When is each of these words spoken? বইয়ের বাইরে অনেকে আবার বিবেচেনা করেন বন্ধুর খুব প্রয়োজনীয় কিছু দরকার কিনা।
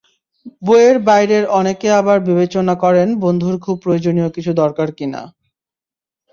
বইয়ের 0.61 0.97
বাইরে 1.01 1.37
অনেকে 1.51 1.87
আবার 1.91 2.17
বিবেচেনা 2.19 2.75
করেন 2.75 3.07
বন্ধুর 3.19 3.55
খুব 3.59 3.75
প্রয়োজনীয় 3.79 4.29
কিছু 4.29 4.51
দরকার 4.53 4.87
কিনা। 4.91 5.21